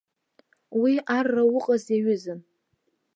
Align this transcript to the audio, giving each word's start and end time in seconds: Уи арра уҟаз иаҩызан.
Уи 0.81 0.93
арра 1.17 1.43
уҟаз 1.55 1.83
иаҩызан. 1.93 2.39